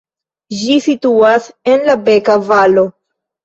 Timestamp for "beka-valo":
2.11-2.91